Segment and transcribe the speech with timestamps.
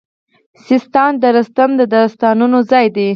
[0.67, 3.09] سیستان د رستم د داستانونو ځای دی